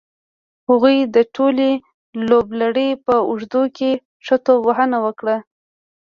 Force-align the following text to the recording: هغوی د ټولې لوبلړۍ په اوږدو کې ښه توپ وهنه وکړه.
هغوی 0.67 0.97
د 1.15 1.17
ټولې 1.35 1.71
لوبلړۍ 2.29 2.89
په 3.05 3.13
اوږدو 3.29 3.63
کې 3.77 3.91
ښه 4.25 4.35
توپ 4.45 4.59
وهنه 4.67 4.97
وکړه. 5.05 5.37